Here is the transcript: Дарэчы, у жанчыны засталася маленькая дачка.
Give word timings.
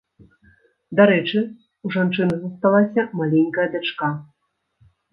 Дарэчы, 0.99 1.39
у 1.87 1.93
жанчыны 1.97 2.35
засталася 2.41 3.01
маленькая 3.23 3.71
дачка. 3.79 4.15